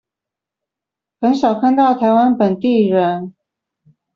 [1.21, 3.35] 很少看到台灣本地人